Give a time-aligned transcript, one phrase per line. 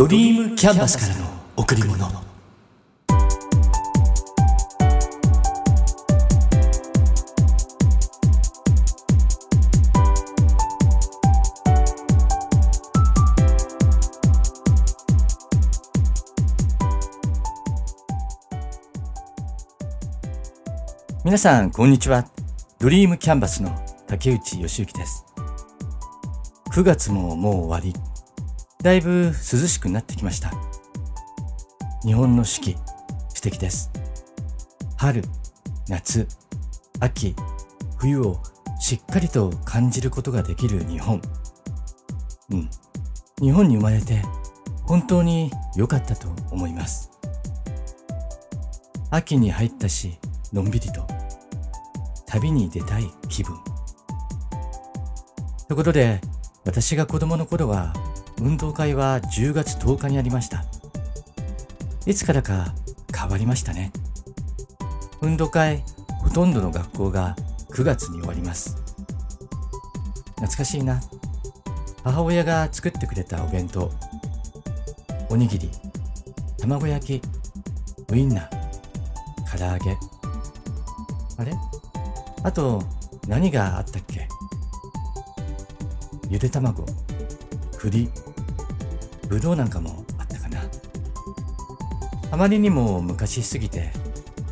[0.00, 1.26] ドリームキャンバスからの
[1.58, 2.08] 贈り物。
[21.22, 22.24] 皆さんこんにちは。
[22.78, 23.70] ドリームキャンバスの
[24.06, 25.26] 竹内義之です。
[26.72, 28.09] 9月ももう終わり。
[28.82, 30.52] だいぶ涼しくなってきました。
[32.02, 32.76] 日本の四季
[33.34, 33.90] 素敵です。
[34.96, 35.22] 春
[35.86, 36.26] 夏
[36.98, 37.34] 秋
[37.98, 38.40] 冬を
[38.80, 41.20] しっかりと感じることができる日本。
[42.50, 42.70] うん。
[43.38, 44.22] 日本に生まれて
[44.84, 47.10] 本当に良かったと思います。
[49.10, 50.18] 秋に入ったし
[50.54, 51.06] のんびりと。
[52.26, 53.58] 旅に出たい気分。
[55.68, 56.20] とことで
[56.64, 57.92] 私が子供の頃は
[58.40, 60.64] 運動会は10月10日にありました。
[62.06, 62.74] いつからか
[63.14, 63.92] 変わりましたね。
[65.20, 65.84] 運動会
[66.22, 67.36] ほとんどの学校が
[67.70, 68.76] 9月に終わります。
[70.36, 71.00] 懐かしいな。
[72.02, 73.90] 母親が作ってくれたお弁当。
[75.28, 75.70] おにぎり
[76.58, 77.26] 卵焼き
[78.10, 79.98] ウインナー唐揚げ。
[81.36, 81.52] あれ？
[82.42, 82.82] あと
[83.28, 84.26] 何があったっけ？
[86.30, 86.86] ゆで卵
[87.78, 88.08] 栗。
[89.30, 90.60] ぶどうなんかもあったかな。
[92.32, 93.92] あまりにも昔すぎて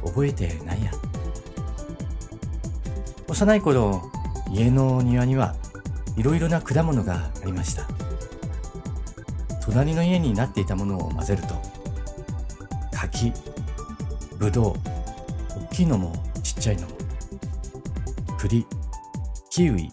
[0.04, 0.92] 覚えてないや。
[3.26, 4.10] 幼い頃
[4.52, 5.56] 家の庭には
[6.16, 7.88] いろいろな果物がありました。
[9.62, 11.54] 隣の家になっていたものを混ぜると
[12.92, 13.32] 柿
[14.38, 14.74] ぶどう
[15.70, 16.96] 大きいのもちっちゃいのも
[18.38, 18.64] 栗
[19.50, 19.92] キウイ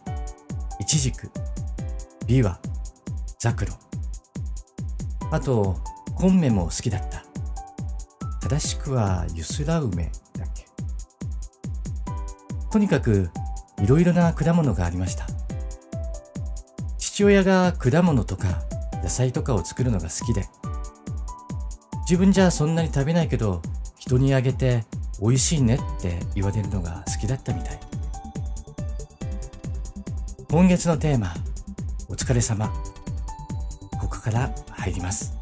[0.80, 1.30] イチジク
[2.28, 2.60] ビワ
[3.40, 3.74] ザクロ。
[5.36, 5.76] あと
[6.16, 7.26] コンメも好きだった。
[8.40, 10.06] 正しくはユスラ梅
[10.38, 10.66] だっけ。
[12.72, 13.30] とにかく
[13.82, 15.28] いろいろな果物がありました。
[16.98, 18.64] 父親が果物とか
[19.04, 20.48] 野菜とかを作るのが好きで。
[22.10, 23.62] 自分じゃそんなに食べないけど
[23.98, 24.86] 人にあげて
[25.20, 27.80] 美味しいねって言われるのが好きだったみたい。
[30.50, 31.34] 今月のテーマ
[32.08, 32.72] お疲れ様。
[34.00, 35.34] ここから入ります。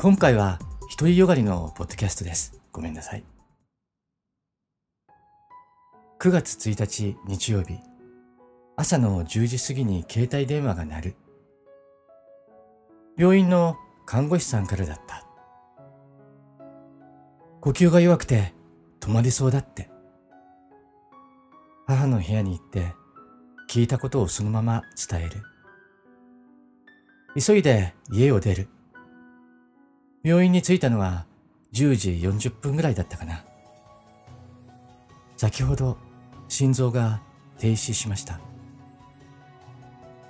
[0.00, 2.60] 今回は一人よがりのポッドキャストです。
[2.72, 3.24] ごめんなさい。
[6.18, 7.78] 9月1日日曜日。
[8.76, 11.16] 朝の10時過ぎに携帯電話が鳴る。
[13.16, 13.76] 病院の
[14.06, 15.24] 看護師さんからだった。
[17.60, 18.54] 呼吸が弱くて
[18.98, 19.88] 止まりそうだって。
[21.86, 22.94] 母の部屋に行って
[23.68, 25.49] 聞いたことをそのまま伝える。
[27.38, 28.68] 急いで家を出る。
[30.22, 31.26] 病院に着いたのは
[31.72, 33.44] 10時40分ぐらいだったかな。
[35.36, 35.96] 先ほど
[36.48, 37.22] 心臓が
[37.58, 38.40] 停止しました。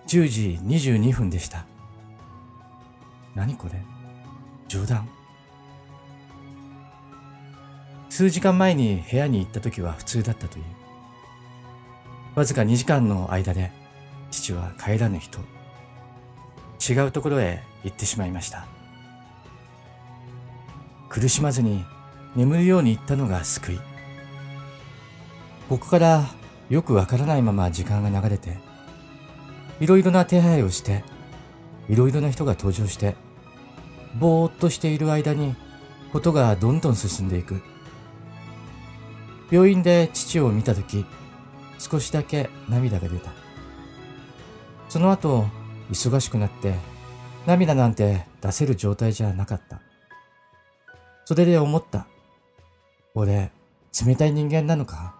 [0.06, 1.64] 10時22分でした。
[3.34, 3.82] 何これ？
[4.68, 5.08] 冗談？
[8.08, 10.64] 数時間前に部屋に行った時は普通だったという。
[12.34, 13.72] わずか2時間の間で
[14.30, 15.40] 父は帰らぬ人。
[16.88, 18.66] 違うところへ行ってしまいました。
[21.08, 21.84] 苦しまずに
[22.36, 23.80] 眠るように言ったのが救い。
[25.68, 26.26] ここから
[26.68, 28.58] よくわからないまま時間が流れて
[29.80, 31.04] いろいろな手配をして
[31.88, 33.14] いろいろな人が登場して
[34.18, 35.54] ぼーっとしている間に
[36.12, 37.62] ことがどんどん進んでいく。
[39.50, 41.04] 病院で父を見たとき、
[41.78, 43.30] 少しだけ涙が出た。
[44.88, 45.46] その後、
[45.90, 46.74] 忙しくなって、
[47.46, 49.80] 涙なんて出せる状態じゃなかった。
[51.24, 52.06] それで思った。
[53.14, 53.50] 俺、
[54.06, 55.14] 冷たい人間なのか？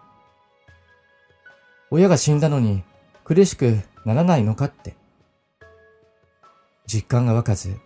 [1.89, 2.83] 親が死んだのに
[3.25, 4.95] 苦しくならないのかって。
[6.85, 7.77] 実感が湧かず、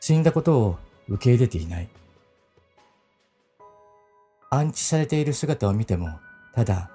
[0.00, 0.78] 死んだことを
[1.08, 1.88] 受け入れていない。
[4.50, 6.20] 安置されている姿を見ても、
[6.54, 6.90] ただ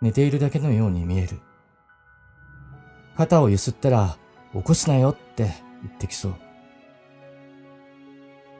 [0.00, 1.38] 寝ているだけのように見える。
[3.16, 4.16] 肩をゆすったら、
[4.52, 5.44] 起こすなよって
[5.82, 6.34] 言ってきそう。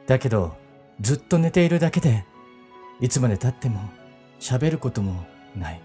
[0.05, 0.55] だけど、
[1.01, 2.25] ずっと寝ているだけで、
[3.01, 3.81] いつまで経っても
[4.39, 5.25] 喋ることも
[5.55, 5.81] ない。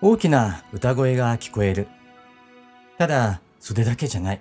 [0.00, 1.88] 大きな歌声が聞こえる。
[2.98, 4.40] ただ、それだけじゃない。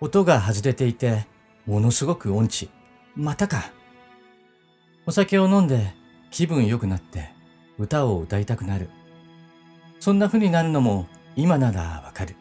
[0.00, 1.26] 音が外れていて、
[1.66, 2.70] ものすごく音痴。
[3.14, 3.70] またか。
[5.06, 5.94] お酒を飲んで
[6.30, 7.30] 気分良くなって
[7.78, 8.88] 歌を歌いたくなる。
[10.00, 11.06] そんな風になるのも
[11.36, 12.36] 今ならわかる。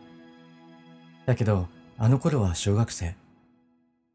[1.26, 3.16] だけど、あの頃は小学生。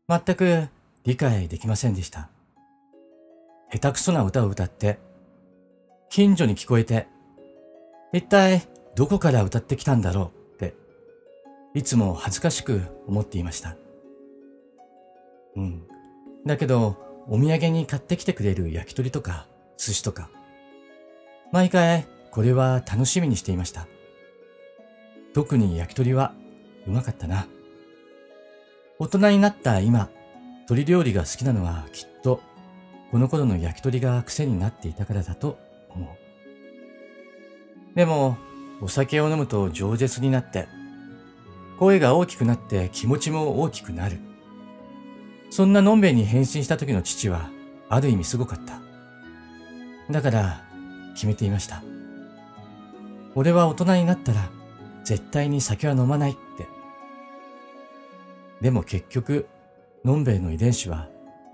[0.08, 0.68] 全く
[1.04, 2.30] 理解できませんでした。
[3.70, 4.98] 下手くそな歌を歌って、
[6.08, 7.08] 近所に聞こえて、
[8.12, 8.62] 一体
[8.94, 10.74] どこから歌ってきたんだろうって、
[11.74, 13.76] いつも恥ずかしく思っていました。
[15.56, 15.95] うん。
[16.46, 16.96] だけど、
[17.28, 19.46] お土産に買ってきてくれる焼き鳥とか
[19.76, 20.30] 寿司とか、
[21.52, 23.88] 毎回これは楽しみにしていました。
[25.34, 26.34] 特に焼き鳥は
[26.86, 27.48] うまかったな。
[28.98, 30.08] 大人になった今、
[30.68, 32.40] 鳥料理が好きなのはきっと、
[33.10, 35.58] この頃の焼き鳥が癖になっていたからだと
[35.90, 36.08] 思う。
[37.96, 38.36] でも、
[38.80, 40.68] お酒を飲むと饒舌になって、
[41.78, 44.18] 声が大きくなって気持ちも大きくなる。
[45.50, 47.50] そんなのんべえに変身した時の父は、
[47.88, 48.80] ある意味すごかった。
[50.10, 50.64] だから、
[51.14, 51.82] 決めていました。
[53.34, 54.50] 俺は大人になったら、
[55.04, 56.66] 絶対に酒は飲まないって。
[58.60, 59.46] でも結局、
[60.04, 61.08] のんべえの遺伝子は、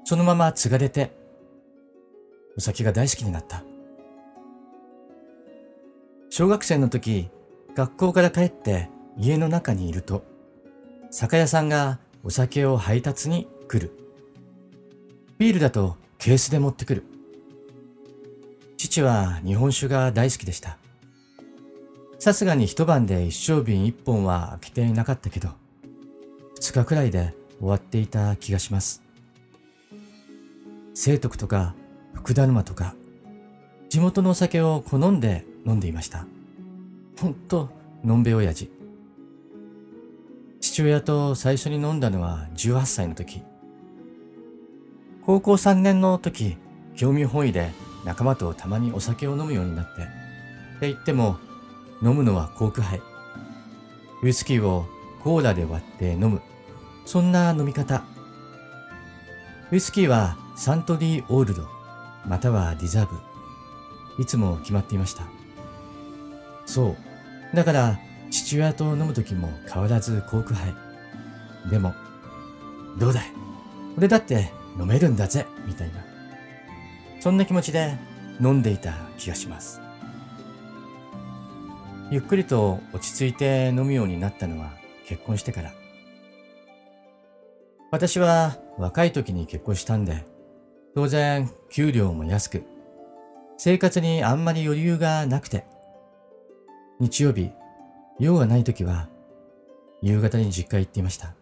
[0.04, 1.12] そのまま継がれて、
[2.56, 3.64] お酒が大好きになった。
[6.30, 7.30] 小学生の時、
[7.74, 10.24] 学校から帰って家の中にいると、
[11.10, 13.90] 酒屋さんがお酒を配達に来る。
[15.38, 17.04] ビールだとケースで持ってくる。
[18.76, 20.76] 父は日本酒が大好きでした。
[22.18, 25.48] さすがに一晩で一升瓶一本は開けていなかったけど、
[26.60, 29.02] 二日くらいで終わっていた気がします。
[30.92, 31.74] 聖徳とか
[32.12, 32.94] 福田沼とか、
[33.88, 36.26] 地元のお酒を好んで飲んでいました。
[37.18, 37.70] ほんと、
[38.04, 38.70] のんべ親父。
[40.60, 43.42] 父親と最初に飲んだのは18歳の時。
[45.24, 46.56] 高校3年の時、
[46.96, 47.70] 興味本位で
[48.04, 50.04] 仲間とたまにお酒を飲むようになって、っ
[50.80, 51.38] て言っても、
[52.02, 53.00] 飲むのはコーク杯。
[54.22, 54.86] ウイスキーを
[55.22, 56.42] コーラで割って飲む。
[57.06, 58.02] そんな飲み方。
[59.70, 61.68] ウイスキーはサントリーオールド、
[62.26, 64.22] またはリザーブ。
[64.22, 65.22] いつも決まっていました。
[66.66, 66.96] そ
[67.52, 67.56] う。
[67.56, 67.98] だから、
[68.30, 70.74] 父親と飲む時も変わらずコーク杯。
[71.70, 71.94] でも、
[72.98, 73.32] どうだい?
[73.96, 76.04] 俺だって飲めるんだぜみたいな。
[77.20, 77.96] そんな気持ちで
[78.40, 79.80] 飲んでいた気がします。
[82.10, 84.72] ゆっくりと落ち着いて飲むようになったのは
[85.06, 85.72] 結婚してから。
[87.90, 90.24] 私は若い時に結婚したんで、
[90.94, 92.64] 当然給料も安く、
[93.56, 95.64] 生活にあんまり余裕がなくて、
[97.00, 97.50] 日曜日、
[98.18, 99.08] 用がない時は
[100.02, 101.34] 夕方に実家へ行っていました。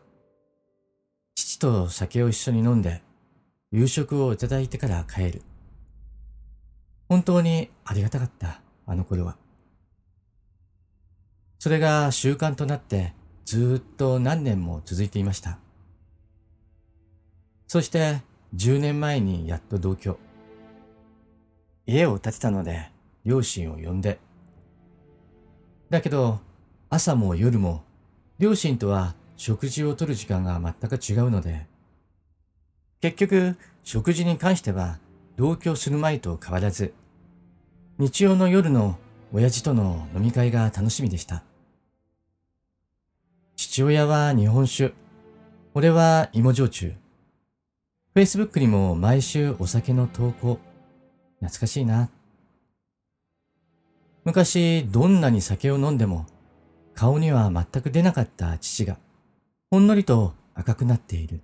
[1.35, 3.03] 父と酒を一緒に飲んで
[3.73, 5.43] 夕食をいただいてから帰る。
[7.09, 9.37] 本当にありがたかった、あの頃は。
[11.61, 13.15] それが習慣となって
[13.45, 15.59] ずっと何年も続いていました。
[17.69, 18.23] そして
[18.57, 20.19] 10年前にやっと同居。
[21.87, 22.91] 家を建てたので
[23.25, 24.19] 両親を呼んで。
[25.91, 26.41] だけど
[26.89, 27.85] 朝も夜も
[28.41, 31.69] 両親とは食事をとる時間が全く違うので
[33.01, 34.99] 結局、食事に関しては
[35.37, 36.93] 同居する前と変わらず、
[37.99, 38.99] 日曜の夜の
[39.33, 41.43] 親父との飲み会が楽しみでした。
[43.57, 44.93] 父親は日本酒、
[45.73, 46.93] 俺は芋焼酎。
[48.15, 50.59] Facebook にも毎週お酒の投稿。
[51.39, 52.11] 懐かしいな。
[54.25, 56.27] 昔どんなに酒を飲んでも
[56.95, 58.99] 顔には全く出なかった父が
[59.71, 61.41] ほんのりと赤くなっている。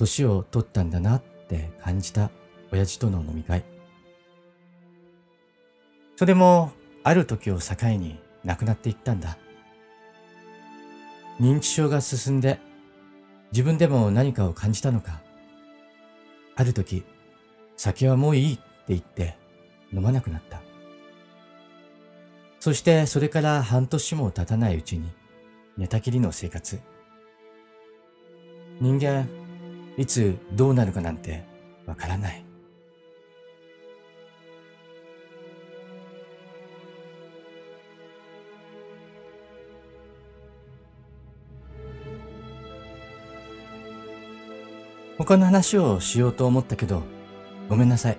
[0.00, 2.30] 年を取ったんだなって感じた
[2.72, 3.64] 親父との飲み会。
[6.16, 9.36] それもある時を境に亡くなっていったんだ。
[11.38, 12.58] 認知症が進んで
[13.52, 15.20] 自分でも何かを感じたのか。
[16.56, 17.04] ある時、
[17.76, 19.36] 酒はもういいって言って
[19.92, 20.62] 飲まなくなった。
[22.58, 25.10] そしてそれから半年も経たないうちに
[25.76, 26.80] 寝たきりの生活。
[28.80, 29.39] 人間
[30.00, 31.44] いつどうなるかなんて
[31.84, 32.42] わからない。
[45.18, 47.02] 他の話をしようと思ったけど、
[47.68, 48.18] ごめんなさい。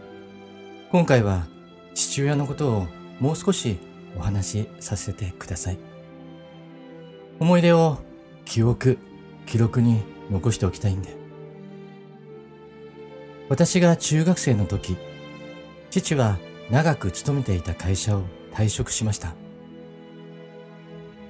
[0.91, 1.47] 今回は
[1.95, 2.87] 父親のことを
[3.19, 3.79] もう少し
[4.15, 5.79] お話しさせてください。
[7.39, 7.97] 思い出を
[8.45, 8.99] 記憶、
[9.47, 11.20] 記録に残しておきたいんで。
[13.51, 14.95] 私が中学生の時、
[15.89, 16.37] 父は
[16.69, 19.33] 長く勤めていた会社を退職しました。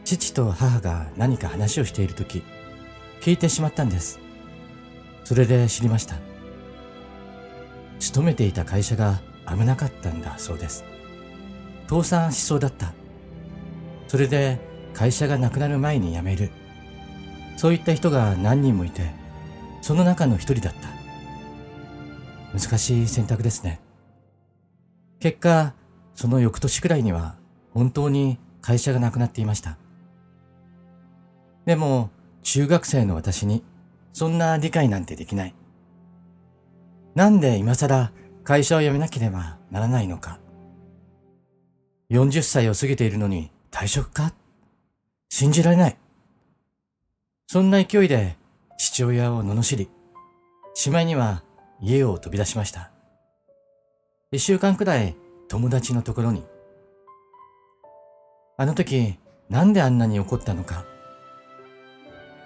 [0.04, 2.44] 父と母が何か話をしている時、
[3.22, 4.20] 聞いてしまったんです。
[5.24, 6.18] それで知りました。
[7.98, 10.84] 勤めていた会社が危なかったんだそうです。
[11.90, 12.94] 倒産しそうだった。
[14.08, 14.60] それで
[14.94, 16.52] 会社がなくなる前に辞める。
[17.58, 19.10] そういった人が何人もいて、
[19.82, 21.01] その中の一人だった。
[22.54, 23.80] 難しい選択ですね。
[25.20, 25.74] 結果、
[26.16, 27.36] その翌年くらいには
[27.74, 29.78] 本当に会社がなくなっていました。
[31.66, 32.10] でも、
[32.44, 33.64] 中学生の私に
[34.14, 35.56] そんな理解なんてできない。
[37.16, 38.12] なんで今更
[38.44, 40.40] 会社を辞めなければならないのか。
[42.10, 44.34] 40歳を過ぎているのに退職か？
[45.30, 45.98] 信じられない。
[47.48, 48.38] そんな勢いで
[48.78, 49.90] 父親を罵り、
[50.74, 51.44] しまいには
[51.82, 52.92] 家を飛び出しました。
[54.32, 55.16] 一週間くらい
[55.50, 56.44] 友達のところに。
[58.58, 59.18] あの時
[59.50, 60.86] なんであんなに怒ったのか。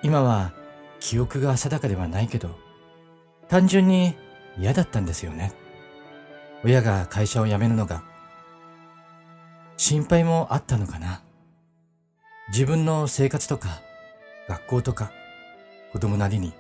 [0.02, 0.54] 今は
[1.00, 2.50] 記憶が定かではないけど、
[3.50, 4.16] 単純に
[4.58, 5.54] 嫌だったんですよね。
[6.64, 8.04] 親が会社を辞めるのが。
[9.78, 11.22] 心配もあったのかな。
[12.48, 13.82] 自分の生活とか、
[14.48, 15.12] 学校とか、
[15.92, 16.54] 子供なりに。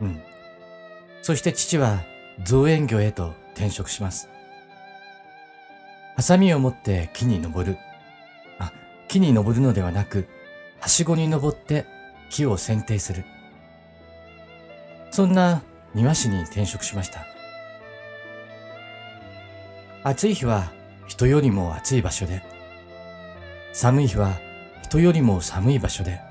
[0.00, 0.22] うん。
[1.28, 2.04] そして父は
[2.42, 4.30] 造園業へと転職します。
[6.16, 7.76] ハサミを持って木に登る。
[8.58, 8.72] あ、
[9.08, 10.26] 木に登るのではなく、
[10.80, 11.84] はしごに登って
[12.30, 13.26] 木を剪定する。
[15.10, 15.60] そんな
[15.94, 17.26] 庭師に転職しました。
[20.04, 20.72] 暑い日は
[21.08, 22.42] 人よりも暑い場所で、
[23.74, 24.38] 寒い日は
[24.82, 26.22] 人よりも寒い場所で、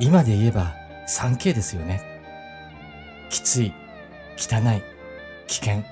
[0.00, 0.74] 今で言えば
[1.06, 2.17] 3K ですよね。
[3.28, 3.72] きつい、
[4.36, 4.82] 汚い、
[5.46, 5.82] 危険。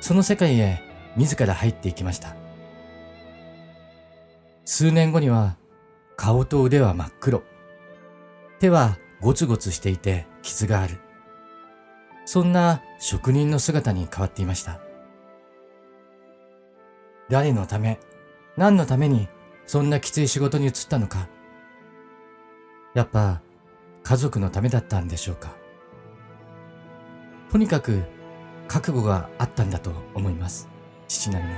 [0.00, 0.82] その世界へ
[1.16, 2.36] 自ら入っていきました。
[4.64, 5.56] 数年後には
[6.16, 7.42] 顔と腕は真っ黒。
[8.60, 10.98] 手はゴツゴツしていて傷がある。
[12.24, 14.80] そんな職人の姿に変わっていました。
[17.28, 17.98] 誰のため、
[18.56, 19.28] 何のために
[19.66, 21.28] そんなきつい仕事に移ったのか。
[22.94, 23.40] やっぱ
[24.02, 25.59] 家族のためだったんでしょうか。
[27.50, 28.04] とにかく
[28.68, 30.68] 覚悟があったんだと思います。
[31.08, 31.50] 父なりの。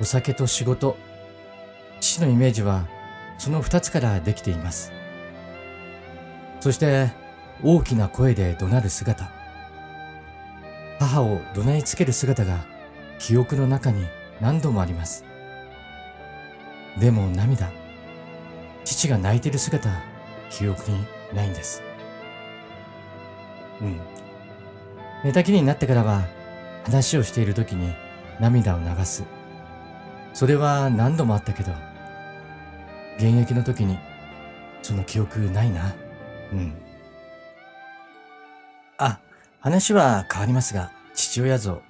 [0.00, 0.96] お酒と仕事、
[2.00, 2.86] 父のイメージは
[3.38, 4.92] その二つからできています。
[6.60, 7.10] そして
[7.64, 9.32] 大きな声で怒鳴る姿。
[11.00, 12.64] 母を怒鳴りつける姿が
[13.18, 14.06] 記憶の中に
[14.40, 15.24] 何度もあります。
[17.00, 17.72] でも涙。
[18.84, 19.90] 父が泣いてる姿、
[20.50, 21.04] 記憶に
[21.34, 21.89] ないんです。
[23.80, 24.00] うん。
[25.24, 26.24] 寝たきりになってからは
[26.84, 27.94] 話をしている時に
[28.40, 29.24] 涙を流す。
[30.32, 31.72] それは何度もあったけど、
[33.18, 33.98] 現役の時に
[34.82, 35.94] その記憶ないな。
[36.52, 36.74] うん。
[38.98, 39.20] あ、
[39.60, 41.82] 話は変わりますが、父親像。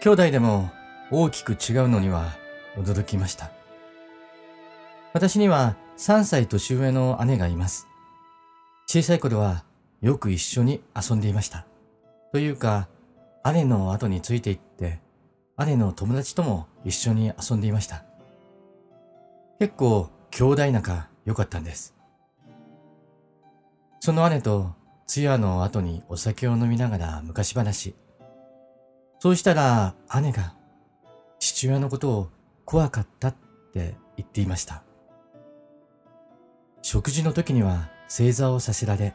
[0.00, 0.70] 兄弟でも
[1.10, 2.32] 大きく違うのには
[2.76, 3.50] 驚きました。
[5.12, 7.88] 私には3歳年上の姉がいます。
[8.86, 9.64] 小さい頃は
[10.00, 11.66] よく一緒に遊んでいました。
[12.32, 12.88] というか、
[13.52, 15.00] 姉の後についていって、
[15.66, 18.04] 姉の友達とも一緒に遊んでいました。
[19.58, 21.94] 結構兄弟仲良かったんです。
[24.00, 24.74] その姉と
[25.06, 27.94] 通夜の後にお酒を飲みながら昔話。
[29.18, 30.54] そうしたら姉が
[31.40, 32.30] 父親のことを
[32.64, 33.34] 怖かったっ
[33.72, 34.84] て言っていました。
[36.82, 39.14] 食事の時には正座をさせられ、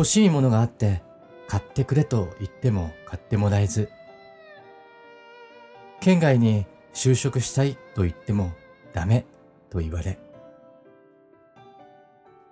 [0.00, 1.02] 欲しいものがあって
[1.46, 3.90] 買ってくれと言っても買ってもらえず、
[6.00, 6.64] 県外に
[6.94, 8.50] 就職したいと言っても
[8.94, 9.26] ダメ
[9.68, 10.18] と言われ、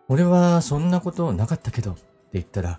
[0.09, 2.03] 俺はそんなことなかったけどって
[2.35, 2.79] 言ったら、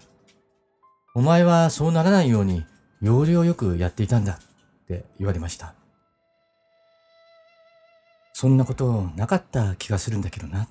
[1.16, 2.64] お前はそうならないように
[3.02, 5.74] 要領よくやっていたんだって言われました。
[8.34, 10.68] そんなことなかった気がするんだけどな。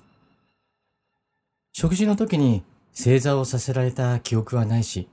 [1.73, 5.07] 食事の時に正座をさせられた記憶はないし、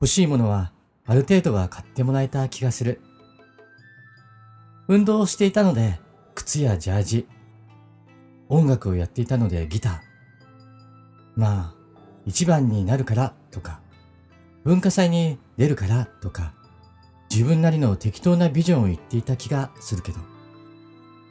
[0.00, 0.72] 欲しいものは
[1.06, 3.00] ある程度は買ってもらえた気がする。
[4.88, 6.00] 運動をしていたので、
[6.34, 7.26] 靴やジャージ、
[8.48, 10.00] 音楽をやっていたのでギター。
[11.36, 11.74] まあ、
[12.24, 13.80] 一番になるからとか、
[14.64, 16.54] 文化祭に出るからとか、
[17.30, 20.18] 自分なりの適当なビジョンを言っていた気がするけど。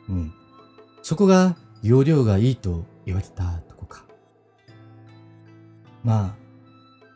[0.10, 0.34] うん。
[1.02, 3.75] そこが容量がいいと言われたと。
[6.06, 6.36] まあ、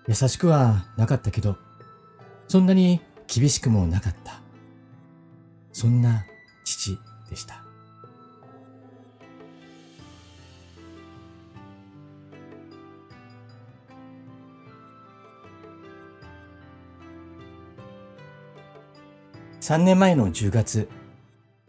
[0.07, 1.57] 優しくはなかったけど、
[2.47, 4.41] そんなに厳しくもなかった。
[5.71, 6.25] そんな
[6.65, 6.97] 父
[7.29, 7.63] でした。
[19.61, 20.89] 3年前の10月、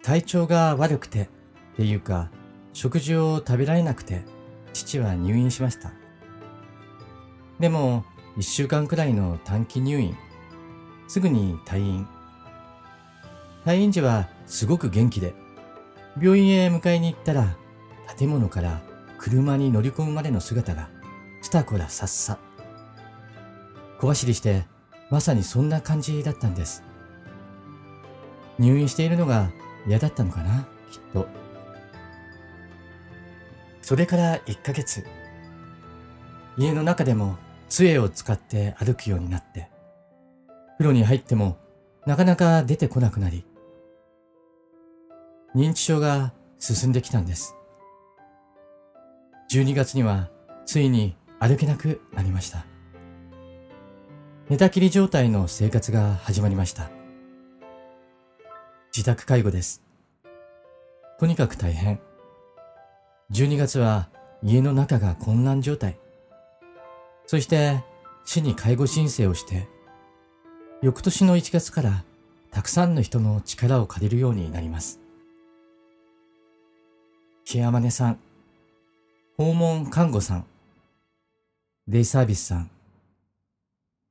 [0.02, 1.24] 体調が悪くて、
[1.74, 2.30] っていうか、
[2.72, 4.22] 食事を食べられなくて、
[4.72, 5.99] 父は入院しました。
[7.60, 8.04] でも、
[8.38, 10.16] 1週間くらいの短期入院。
[11.08, 12.08] すぐに退院。
[13.66, 15.34] 退院時はすごく元気で、
[16.18, 17.54] 病院へ迎えに行ったら、
[18.16, 18.80] 建物から
[19.18, 20.88] 車に乗り込むまでの姿が、
[21.42, 22.38] スタコラさっさ。
[23.98, 24.64] 小走りして、
[25.10, 26.82] まさにそんな感じだったんです。
[28.58, 29.50] 入院しているのが
[29.86, 31.28] 嫌だったのかな、きっと。
[33.82, 35.04] それから1ヶ月。
[36.56, 37.36] 家の中でも
[37.70, 39.70] 杖を使って歩くようになって、
[40.76, 41.56] 風呂に入っても
[42.04, 43.46] なかなか出てこなくなり、
[45.54, 47.54] 認知症が進んできたんです。
[49.52, 50.30] 12月には
[50.66, 52.66] ついに歩けなくなりました。
[54.48, 56.90] 寝たきり状態の生活が始まりました。
[58.92, 59.84] 自宅介護です。
[61.20, 62.00] とにかく大変。
[63.30, 64.08] 12月は
[64.42, 65.99] 家の中が混乱状態。
[67.30, 67.80] そして
[68.24, 69.68] 市に介護申請をして、
[70.82, 72.04] 翌年の1月から
[72.50, 74.98] たくさんの人の力を借りるようになります。
[77.44, 78.18] ケアマネさん、
[79.36, 80.46] 訪問看護さん、
[81.86, 82.70] デイサービスさん、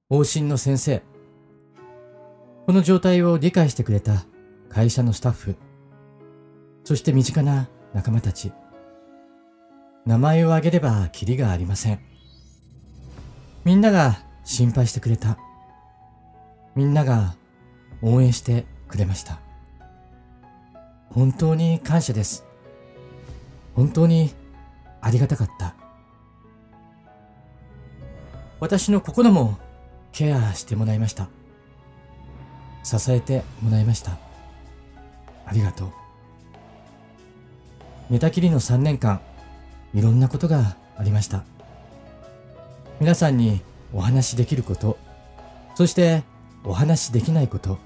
[0.09, 1.03] 往診の先生、
[2.67, 4.23] この状態を理解してくれた
[4.69, 5.57] 会社のスタッフ、
[6.85, 8.53] そして身近な仲間たち。
[10.05, 12.09] 名前を挙げればキリがありません。
[13.65, 15.37] みんなが心配してくれた。
[16.75, 17.35] みんなが
[18.01, 19.39] 応援してくれました。
[21.11, 22.45] 本当に感謝です。
[23.75, 24.33] 本当に
[25.01, 25.75] ありがたかった。
[28.59, 29.57] 私の心も
[30.11, 31.27] ケアしてもらいました。
[32.83, 34.17] 支えてもらいました。
[35.45, 35.91] ありがとう。
[38.09, 39.21] 寝たきりの3年間、
[39.93, 41.43] いろんなことがありました。
[42.99, 43.61] 皆さんに
[43.93, 44.97] お話しできること、
[45.75, 46.23] そして
[46.65, 47.77] お話しできないこと、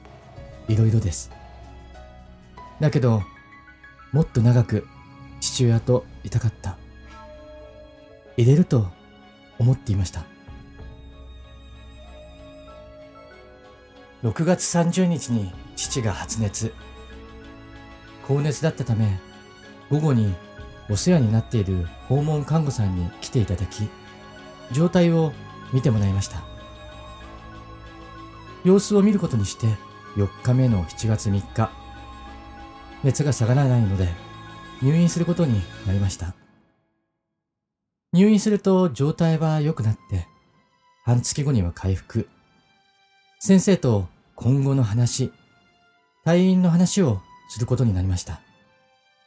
[0.68, 1.30] いろいろです。
[2.80, 3.22] だけど、
[4.12, 4.88] もっと長く
[5.40, 6.78] 父親といたかった。
[8.38, 8.88] 入れると
[9.60, 10.26] 思っていました。
[14.24, 16.74] 6月30日に父が発熱。
[18.28, 19.20] 高熱だったため、
[19.92, 20.34] 午後に
[20.90, 23.88] お世話になっている訪問看護さんに来ていただき、
[24.72, 25.34] 状態を
[25.72, 26.42] 見てもらいました。
[28.64, 29.68] 様子を見ることにして
[30.16, 31.70] 4日目の7月3日、
[33.04, 34.10] 熱が下がらないので
[34.82, 36.34] 入院することになりました。
[38.14, 40.28] 入院すると状態は良くなって、
[41.04, 42.30] 半月後には回復。
[43.40, 45.34] 先生と今後の話、
[46.26, 48.40] 退院の話をすることになりました。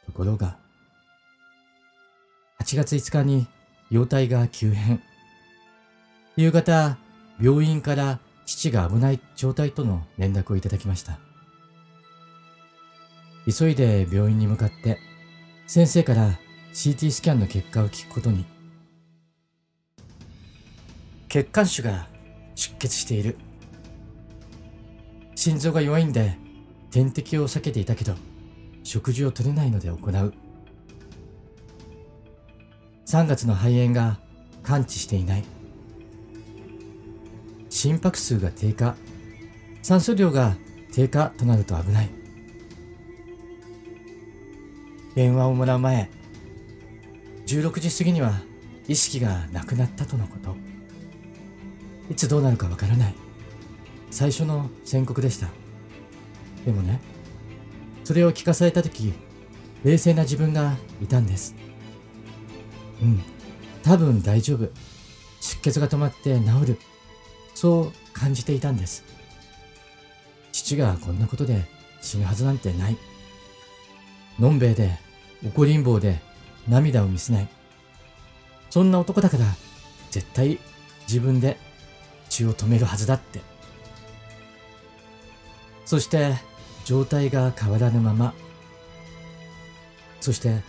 [0.06, 0.56] ところが、
[2.62, 3.46] 8月5日に
[3.90, 5.02] 容体が急変。
[6.38, 6.98] 夕方、
[7.40, 11.18] 病院から父が危ない状態との連絡をいただきました。
[13.50, 14.98] 急いで病院に向かって、
[15.66, 16.38] 先生から
[16.74, 18.44] CT スキャンの結果を聞くことに。
[21.30, 22.06] 血管腫が
[22.54, 23.38] 出血している。
[25.36, 26.36] 心臓が弱いんで
[26.90, 28.14] 点滴を避けていたけど、
[28.82, 30.34] 食事を取れないので行う。
[33.06, 34.18] 3月の肺炎が
[34.64, 35.55] 完治していない。
[37.76, 38.96] 心拍数が低下、
[39.82, 40.56] 酸素量が
[40.94, 42.08] 低下となると危ない。
[45.14, 46.10] 電話をもらう前、
[47.46, 48.40] 16時過ぎには
[48.88, 50.56] 意識がなくなったとのこと。
[52.10, 53.14] いつどうなるかわからない。
[54.10, 55.48] 最初の宣告でした。
[56.64, 56.98] でもね、
[58.04, 59.12] それを聞かされた時、
[59.84, 61.54] 冷静な自分がいたんです。
[63.02, 63.22] うん、
[63.82, 64.70] 多分大丈夫。
[65.40, 66.78] 出血が止まって治る。
[67.56, 69.02] そう感じていたんです。
[70.52, 71.64] 父がこんなことで
[72.02, 72.98] 死ぬはずなんてない。
[74.38, 74.98] のんべえで、
[75.42, 76.20] 怒りん坊で、
[76.68, 77.48] 涙を見せない。
[78.68, 79.46] そんな男だから、
[80.10, 80.58] 絶対
[81.08, 81.56] 自分で
[82.28, 83.40] 血を止めるはずだって。
[85.86, 86.34] そして、
[86.84, 88.34] 状態が変わらぬまま、
[90.20, 90.60] そして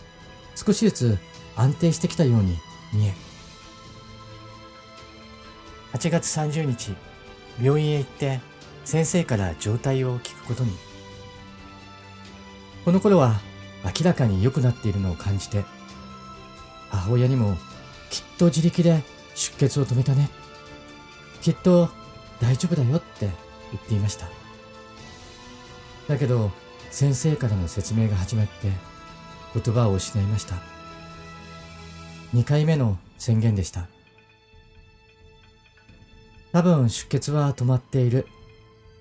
[0.55, 1.17] 少しずつ
[1.57, 2.57] 安定してきたように
[2.93, 3.13] 見え、
[5.97, 6.95] 8月30日、
[7.59, 8.39] 病院へ行って
[8.85, 10.71] 先生から状態を聞くことに。
[12.85, 13.39] この頃は
[13.83, 15.65] 明らかに良くなっているのを感じて、
[16.91, 17.57] 母親にも
[18.11, 19.01] きっと自力で
[19.33, 20.29] 出血を止めたね。
[21.41, 21.89] きっと
[22.39, 24.29] 大丈夫だよって言っていました。
[26.07, 26.51] だけど
[26.91, 28.71] 先生からの説明が始まって
[29.55, 30.57] 言葉を失いました。
[32.35, 33.87] 2回目の宣言でした。
[36.57, 38.25] 多分出血は止まっている。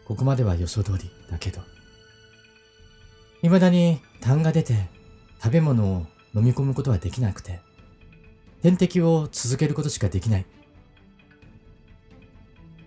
[0.04, 1.62] ここまでは予想通りだけど。
[3.40, 4.90] 未だに痰が出て
[5.42, 7.60] 食べ物を飲み込むことはできなくて、
[8.60, 10.46] 点滴を続けることしかできない。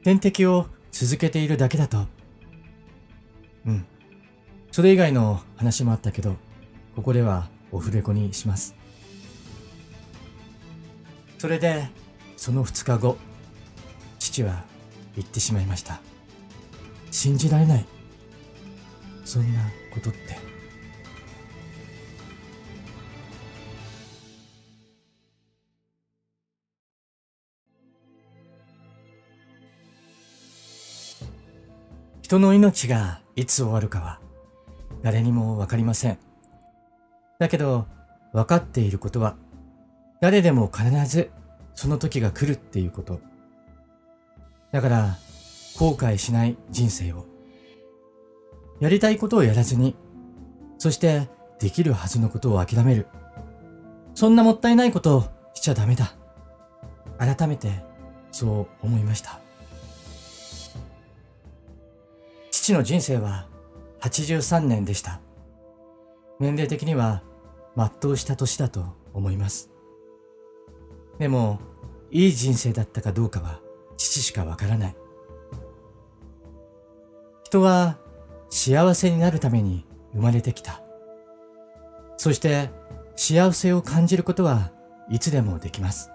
[0.03, 2.05] 点滴を続けているだけだと。
[3.65, 3.87] うん。
[4.71, 6.35] それ以外の話もあったけど、
[6.95, 8.75] ここではオフレコにします。
[11.39, 11.89] それで、
[12.37, 13.17] その2日後、
[14.19, 14.63] 父は
[15.15, 15.99] 言ってしまいました。
[17.11, 17.85] 信じられない。
[19.25, 19.59] そんな
[19.91, 20.37] ことって。
[32.21, 34.19] 人の命がいつ終わるかは
[35.01, 36.19] 誰にもわかりません。
[37.39, 37.87] だけど
[38.33, 39.35] 分かっていることは
[40.21, 41.31] 誰でも必ず
[41.73, 43.28] その時が来るっていうこと。
[44.71, 45.17] だから
[45.77, 47.25] 後悔しない人生を。
[48.79, 49.95] やりたいことをやらずに、
[50.77, 51.29] そして
[51.59, 53.07] できるはずのことを諦める。
[54.15, 56.13] そんなもったいないことをしちゃダメだ。
[57.17, 57.83] 改めて
[58.31, 59.39] そう思いました。
[62.51, 63.47] 父の人生は
[64.01, 65.19] 83年でした。
[66.39, 67.23] 年齢的には
[67.75, 69.69] 全うした年だと思います。
[71.17, 71.59] でも、
[72.11, 73.59] いい人生だったかどうかは
[73.99, 74.95] 父しかわからない。
[77.43, 77.97] 人は
[78.49, 80.81] 幸せになるために生まれてきた。
[82.17, 82.69] そして
[83.15, 84.71] 幸せを感じることは
[85.09, 86.11] いつでもできます。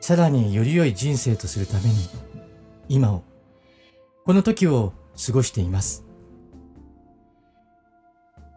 [0.00, 1.94] さらにより良い人生とするために
[2.88, 3.22] 今を、
[4.24, 4.92] この時を
[5.26, 6.04] 過ごしています。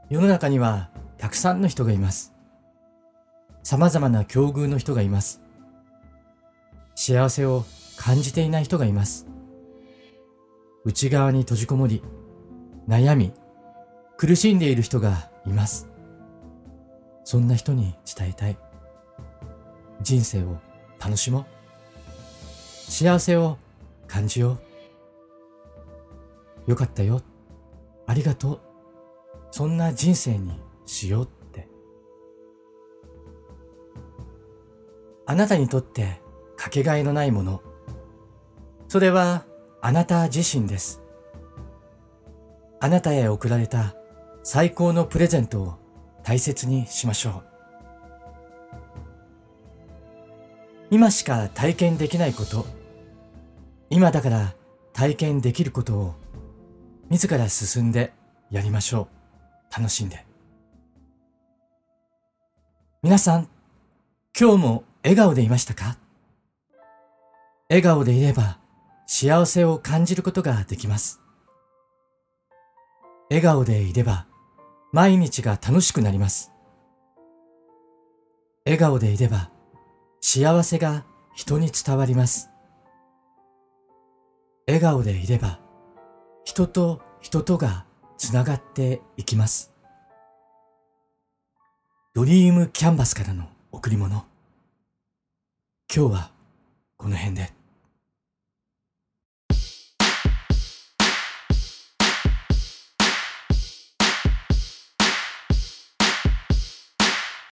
[0.09, 2.33] 世の中にはたくさんの人がいます。
[3.63, 5.41] 様々な境遇の人がいます。
[6.99, 7.63] 幸せを
[7.95, 9.27] 感じていない人がいます。
[10.83, 12.01] 内側に閉じこもり、
[12.87, 13.33] 悩み、
[14.17, 15.87] 苦しんでいる人がいます。
[17.23, 18.57] そんな人に伝えたい。
[20.01, 20.57] 人生を
[20.99, 21.45] 楽しもう。
[22.91, 23.59] 幸せを
[24.07, 24.57] 感じよ
[26.67, 26.71] う。
[26.71, 27.21] よかったよ。
[28.07, 28.59] ありがとう。
[29.51, 31.67] そんな人生にしようって。
[35.27, 36.25] あなたにとって
[36.67, 37.61] かけがえのないもの。
[38.89, 39.45] それは
[39.81, 41.01] あなた自身です。
[42.81, 43.95] あなたへ贈られた
[44.43, 45.75] 最高のプレゼントを
[46.23, 47.43] 大切にしましょう。
[50.91, 52.65] 今しか体験できないこと、
[53.89, 54.53] 今だから
[54.91, 56.15] 体験できることを
[57.09, 58.11] 自ら進んで
[58.51, 59.07] やりましょ
[59.71, 59.73] う。
[59.73, 60.25] 楽しんで。
[63.01, 63.47] 皆さん、
[64.37, 65.97] 今日も笑顔でいましたか？
[67.69, 68.59] 笑顔でいれば
[69.07, 71.19] 幸せを感じることができます。
[73.29, 74.25] 笑顔でいれば
[74.93, 76.53] 毎日が楽しくなります。
[78.65, 79.51] 笑顔でいれば
[80.21, 81.03] 幸せが
[81.35, 82.49] 人に伝わります。
[84.65, 85.59] 笑顔でいれば
[86.45, 87.85] 人と人とが
[88.17, 89.73] つながっていきます。
[92.13, 94.25] ドリームキャンバスからの贈り物。
[95.93, 96.31] 今日は
[96.95, 97.56] この辺で。